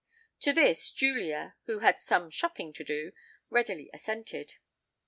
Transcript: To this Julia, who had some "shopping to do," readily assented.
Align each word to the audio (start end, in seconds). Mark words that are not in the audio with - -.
To 0.39 0.51
this 0.51 0.89
Julia, 0.89 1.57
who 1.67 1.77
had 1.77 2.01
some 2.01 2.31
"shopping 2.31 2.73
to 2.73 2.83
do," 2.83 3.11
readily 3.51 3.91
assented. 3.93 4.55